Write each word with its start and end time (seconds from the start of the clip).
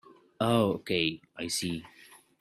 Oh 0.39 0.71
okay, 0.77 1.21
I 1.37 1.45
see. 1.45 1.85